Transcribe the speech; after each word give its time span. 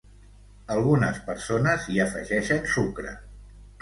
Algunes 0.75 1.21
persones 1.29 1.85
hi 1.93 2.01
afegeixen 2.07 2.67
sucre. 2.77 3.15